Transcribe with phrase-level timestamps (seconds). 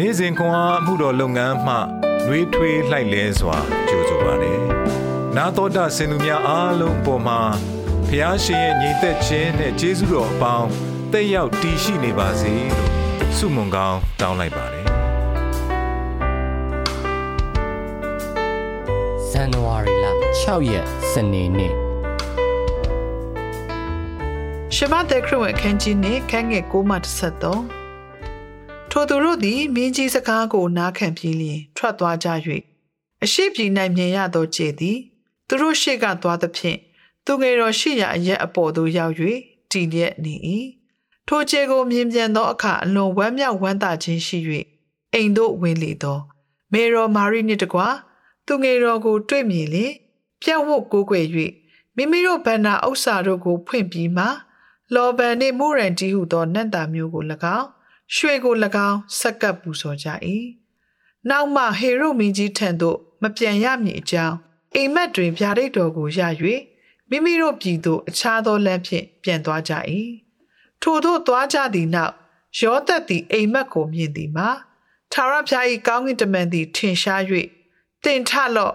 [0.00, 1.76] နေ့စဉ်ခွန်အားမှုတော်လုပ်ငန်းမှ
[2.26, 3.56] နှွေးထွေးလှိုက်လဲစွာ
[3.88, 4.60] ကြိုဆိုပါရယ်။
[5.36, 7.40] နာတော်တာစင်သူများအားလုံးပေါ်မှာ
[8.08, 10.68] ဖျားရှင်ရဲ့ညီသက်ခြင်းနဲ့ကျေးဇူးတော်အပေါင်း
[11.12, 12.90] တက်ရောက်တည်ရှိနေပါစေလို့
[13.36, 14.86] ဆုမွန်ကောင်းတောင်းလိုက်ပါတယ်
[19.30, 20.06] ဇန်နဝါရီလ
[20.42, 21.74] 6ရက်စနေနေ့
[24.74, 27.85] ရှမသက်ခရစ်ဝင်အခန်းကြီးနှင့်ခန်းငယ်6မှ33
[28.90, 32.28] ထိုသူတို့သည်မင်းကြီးစကားကိုနားခံပြီးလျင်ထွက်သွားကြ၍
[33.24, 34.98] အရှိပြည်၌မြင်ရသောခြေသည်
[35.48, 36.78] သူတို့ရှေ့ကသွားသဖြင့်
[37.24, 39.14] သူငယ်တော်ရှိရာအရက်အပေါ်သို့ရောက်၍
[39.70, 40.34] တည်လျက်နေ၏
[41.28, 44.38] ထိုခြေကိုမြင်ပြန်သောအခါအလွန်ဝမ်းမြောက်ဝမ်းသာခြင်းရှိ၍
[45.12, 46.18] အိမ်သို့ဝင်လေသော
[46.72, 47.88] မေရောမာရိနှင့်တကွာ
[48.46, 49.86] သူငယ်တော်ကိုတွေ့မြင်လေ
[50.42, 51.26] ပြတ်ဝတ်ကိုးကွယ်၍
[51.96, 54.26] မိမိတို့ဗန္နာဥစ္စာတို့ကို ဖွင့်ပြီးမှ
[54.94, 57.24] လောဘန်နှင့်မူရန်တီဟုသောနတ်သားမျိုးကို၎
[57.58, 57.68] င်း
[58.14, 58.54] ရွှေကို၎
[58.88, 60.08] င်းဆက်ကပ်ပူဇော်ကြ၏
[61.28, 64.36] နောက်မှဟေရုမင်းကြီးထံသို့မပြန်ရမည်အကြောင်း
[64.74, 66.20] အိမ်မက်တွင်ဗျာဒိတ်တော်ကိုရ၍
[67.10, 69.72] မိမိတို့ပြည်သို့အခြားသောလမ်းဖြင့်ပြန်သွားကြ၏
[70.82, 72.14] ထို့သို့သွားကြသည့်နောက်
[72.60, 74.48] ယောသက်သည်အိမ်မက်ကိုမြင်သည်မှာ
[75.12, 77.22] ထာဝရဘုရား၏ကောင်းကင်တမန်သည်ထင်ရှား၍
[78.04, 78.74] တင်ထလော့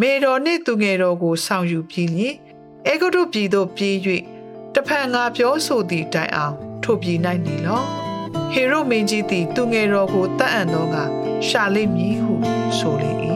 [0.00, 2.36] မေတော်နှင့်သူငယ်တော်ကိုဆောင်ယူပြီးလျင်
[2.86, 3.96] အေဂုတုပြည်သို့ပြေး၍
[4.74, 8.07] တဖန်ငါပြောဆိုသည့်တိုင်အောင်ထိုပြည်၌နေလော့
[8.52, 10.96] ဟေရုမင်းကြီးသည်သူငယ်တော်ကိုတတ်အံ့သောက
[11.48, 12.34] ရှာလိမ့်မည်ဟု
[12.78, 13.12] ဆိုလေ၏။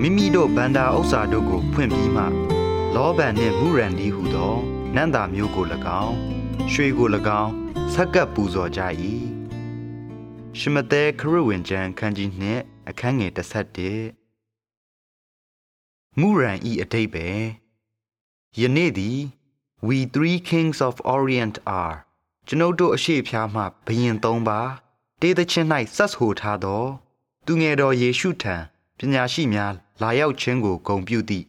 [0.00, 2.24] မိမိတို့ဗန္တာဥစ္စာတို့ကိုဖွင့်ပြီးမှ
[2.94, 4.54] လောဘန်နှင့်မူရန်ဒီဟုသော
[4.94, 5.64] နန္တာမျိုးကို၎
[6.02, 6.14] င်း
[6.72, 7.08] ရွှေကို၎
[7.42, 7.52] င်း
[7.92, 8.82] ဆက်ကပ်ပူဇော်ကြ၏
[10.58, 17.26] ရှမသဲခရစ်ဝင်ကျမ်းခန်းကြီးနှင့်အခန်းငယ်31မူရန်ဤအတိတ်ပဲ
[18.60, 19.18] ယနေ့သည်
[19.86, 21.96] we three kings of orient are
[22.46, 24.60] ကျွန်ုပ်တို့အရှိဖြားမှဘယင်သုံးပါ
[25.20, 26.84] တေးသချင်း၌ဆက်ဆိုထားသော
[27.46, 28.56] သူငယ်တော်ယေရှုထံ
[28.98, 31.46] ပညာရှိများလာရောက်ခြင်းကိုဂုဏ်ပြုသည့်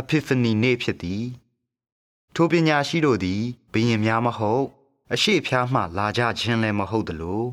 [0.00, 1.24] Epiphany နေ့ဖြစ်သည်
[2.34, 3.42] ထိုပညာရှိတို့သည်
[3.72, 4.64] ဘယင်များမဟုတ်
[5.12, 7.44] အရှိဖြားမှလာကြခြင်းလည်းမဟုတ်သလို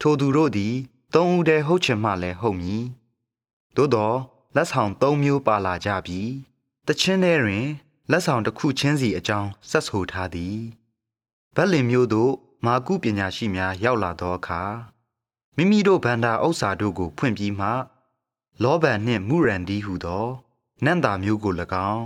[0.00, 0.74] ထိုသူတို့သည်
[1.14, 2.84] သုံးဦးတည်းဟုတ်ချင်မှလည်းဟုတ်မည်
[3.76, 4.12] သို့သော
[4.56, 6.20] လက်ဆောင်သုံးမျိုးပါလာကြပြီ
[6.86, 7.66] တခြင်းထဲတွင်
[8.10, 10.58] လက်ဆောင်တစ်ခုချင်းစီအကြောင်းဆက်ဆိုထားသည်
[11.54, 12.32] ဗက်လင်မျိုးတို့
[12.66, 14.62] မာကုပညာရှိများရောက်လာသောအခါ
[15.56, 17.68] မိမိတို့ဗန္တာဥစ္စာတို့ကိုဖွင့်ပြီးမှ
[18.62, 20.26] လောဘန်နှင့်မူရန်ဒီဟုသော
[20.84, 21.52] နန္တာမျိုးကို၎
[21.90, 22.02] င်း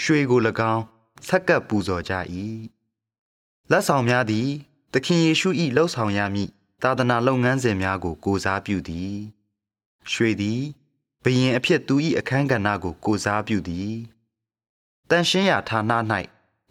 [0.00, 0.40] ရွှေကို၎
[0.72, 0.82] င်း
[1.28, 2.12] ဆက်ကပ်ပူဇော်ကြ၏
[3.70, 4.48] လက်ဆောင်များသည်
[4.92, 9.14] သခင်ယေရှု၏လှုပ်ဆောင်ရမည့် သာသနာလုပ်ငန်းစဉ်များကိုကိုစားပြုသည်
[10.12, 10.62] ရွှေသည်
[11.22, 13.92] ဘယင်အဖြစ်သူ၏အခန်းကဏ္ဍကိုကိုစားပြုသည်
[15.10, 15.92] တန်ရှင်းရာဌာန၌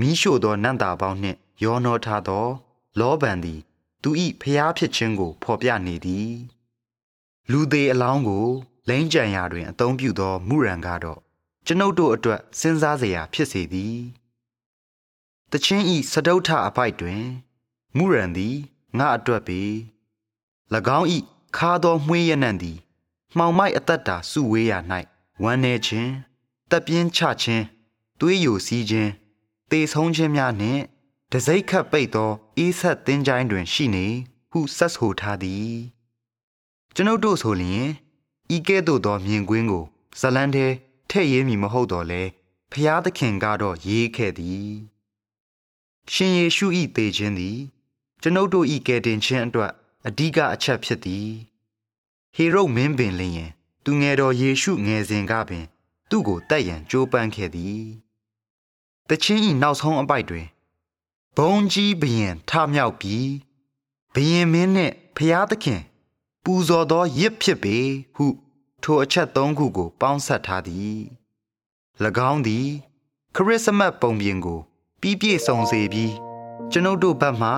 [0.00, 2.46] မိရှို့သောနန္တာပေါင်းနှင့်ရောနှောထားသော
[3.00, 3.60] လောဘန်သည်
[4.02, 6.30] သူ၏ဖျားဖြစ်ခြင်းကို ဖော်ပြနေသည်
[7.50, 8.46] လူသေးအလောင်းကို
[8.88, 11.20] လိမ့်ကြံရာတွင်အသုံးပြုသောမူရန်ကတော့
[11.66, 13.96] ကျွန်ုပ်တို့အတွက်စဉ်းစားစရာဖြစ်စေသည်
[15.50, 17.24] တချင်းဤစတုထအပိုက်တွင်
[17.96, 18.56] မူရန်သည်
[18.98, 19.60] ငါအတွက်ပေ၎
[20.98, 21.18] င်းဤ
[21.56, 22.78] ခါသောမှွေးရနံ့သည်
[23.36, 24.78] မှောင်မိုက်အသက်တာစုဝေးရာ၌
[25.42, 26.10] ဝမ်းနေခြင်း
[26.70, 27.64] တက်ပြင်းချခြင်း
[28.20, 29.10] သွေးယိုစီးခြင်း
[29.70, 30.82] တေဆုံးခြင်းများနှင့်
[31.32, 34.06] တစိမ့်ခတ်ပိတ်သောအေးဆက်သင်းချိုင်းတွင်ရှိနေ
[34.50, 35.74] ဟုဆက်ဆိုထားသည်
[36.94, 37.86] ကျွန်ုပ်တို့ဆိုလျင်
[38.56, 39.84] ဤကဲ့သို့သောမြင်ကွင်းကို
[40.20, 40.66] ဇလန်းထဲ
[41.10, 42.22] ထည့်ရေးမည်မဟုတ်တော့လဲ
[42.72, 44.72] ဖျားသခင်ကတော့ရေးခဲ့သည်
[46.12, 46.66] ရှင်ယေရှု၏
[46.96, 47.58] သေခြင်းသည်
[48.22, 49.72] ကျွန်ုပ်တို့၏ကယ်တင်ခြင်းအတွက်
[50.06, 51.30] အဓိကအချက်ဖြစ်သည်
[52.34, 53.50] ဟေရုမင်းပင်လျင်
[53.84, 55.64] သူငယ်တော်ယေရှုငယ်စဉ်ကပင်
[56.10, 57.84] သူ့ကိုတတ်ရန်ကြိုးပမ်းခဲ့သည်
[59.08, 60.46] တချင်း၏နောက်ဆုံးအပိုက်တွင်
[61.36, 63.30] ဘုံကြီးဘရင်ထမြောက်ပြီး
[64.14, 65.82] ဘရင်မင်းနှင့်ဖျားသခင်
[66.44, 67.76] ပူဇော်သောရစ်ဖြစ်ပေ
[68.14, 68.26] ဟု
[68.82, 71.00] ထိုအချက်သုံးခုကို ပေါင်းစပ်ထားသည်၎
[72.30, 72.68] င်းသည်
[73.36, 74.60] ခရစ်စမတ်ပုံပြင်ကို
[75.00, 76.14] ပြီးပြည့်စုံစေပြီး
[76.70, 77.50] ကျွန်ုပ်တို့ဘက်မှ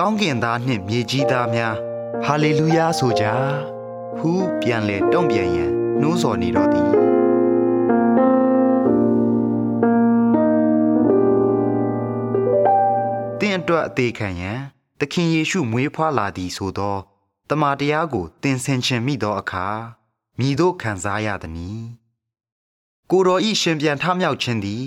[0.00, 1.74] ကောင်းကင်သားနှင့်မြေကြီးသားများ
[2.24, 3.24] ဟာလေလုယာဆိုကြ
[4.18, 4.30] ဟု
[4.60, 6.90] ပြန်လေတုံ့ပြန်ရန်နှိုးဆော်နေတော်သည်
[13.40, 14.58] တင့်အတွက်အသေးခံရန်
[14.98, 16.96] သခင်ယေရှုမွေးဖွားလာသည်ဆိုသော
[17.50, 19.66] တမန်တရားကိုသင်ဆင်ခြင်မိသောအခါ
[20.38, 21.82] မိတို့ခံစားရသည်။
[23.10, 24.82] ကိုတော်ဤရှင်ပြန်ထမြောက်ခြင်းသည်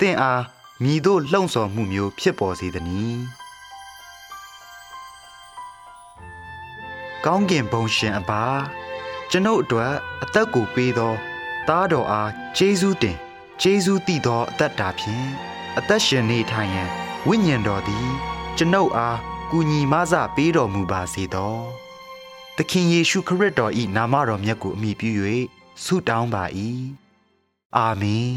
[0.00, 0.42] တင့်အား
[0.82, 3.18] မိတို့လှုံ့ဆော်မှုမျိုးဖြစ်ပေါ်စေသည်။
[7.24, 8.44] ကောင်းကင်ဘုံရှင်အပါ
[9.30, 11.14] ကျွန်ုပ်အတွက်အသက်ကိုပေးသော
[11.68, 13.16] သားတော်အားကျေးဇူးတင်
[13.62, 15.28] ကျေးဇူးတည်သောအသက်တာဖြင့်
[15.78, 16.90] အသက်ရှင်နေထိုင်ရန်
[17.28, 18.08] ဝိညာဉ်တော်သည်
[18.56, 19.18] ကျွန်ုပ်အား
[19.50, 21.56] ကူညီမဆပေးတော်မူပါစေသော
[22.56, 25.10] သခင်ယေရှုခရစ်တော်၏နာမတော်မြတ်ကိုအမိပြု၍
[25.84, 26.44] ဆုတောင်းပါ၏
[27.76, 28.34] အာမင်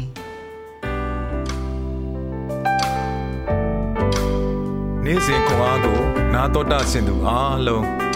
[5.04, 6.00] နေ့စဉ်ခွန်အားကို
[6.32, 8.07] နာတော်တာဆင်သူအားလုံး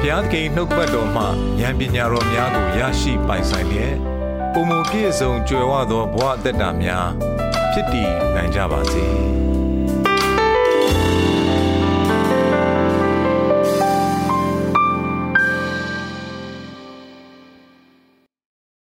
[0.00, 1.24] ဘုရားသခင်နှုတ်ပတ်တော်မှ
[1.60, 3.96] ဉာဏ်ပညာတော်များကိုရရှိပိုင်ဆိုင်လျက်
[4.52, 7.08] ပုံမူပြည့်စုံကြွယ်ဝသောဘဝအသက်တာများ
[7.72, 9.06] ဖြစ်တည်နိုင်ကြပါစေ။